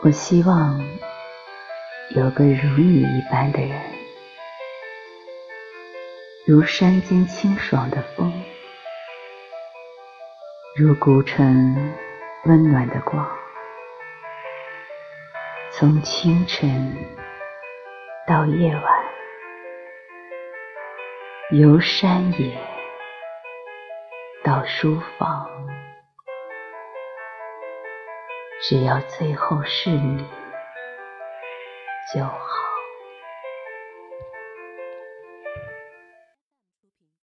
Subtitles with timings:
[0.00, 0.80] 我希望
[2.14, 3.80] 有个如你一般的人，
[6.46, 8.32] 如山间清爽的风，
[10.76, 11.74] 如古城
[12.44, 13.28] 温暖的光，
[15.72, 16.96] 从清晨
[18.24, 18.84] 到夜晚，
[21.50, 22.56] 由山野
[24.44, 25.50] 到书房。
[28.60, 30.18] 只要最后是你
[32.12, 32.67] 就好。